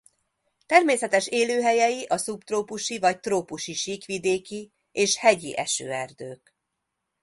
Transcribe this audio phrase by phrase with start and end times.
[0.65, 6.55] Természetes élőhelyei a szubtrópusi vagy trópusi síkvidéki- és hegyi esőerdők.